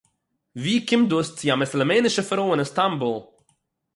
וואו 0.61 0.85
קומט 0.89 1.07
דאָס 1.11 1.29
צו 1.37 1.47
אַ 1.53 1.59
מוסולמענישע 1.61 2.23
פרוי 2.29 2.51
אין 2.51 2.61
איסטאַנבול 2.63 3.17